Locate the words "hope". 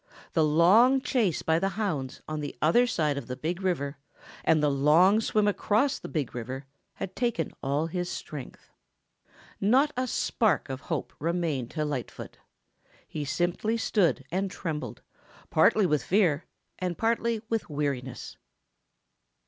10.89-11.13